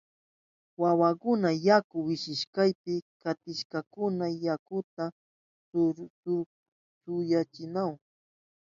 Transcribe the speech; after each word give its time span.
Wawakuna 0.81 1.49
yaku 1.67 1.95
wishihushkapi 2.05 2.93
kantishpankuna 3.21 4.25
yakuta 4.45 5.03
susyachinahun. 7.03 7.97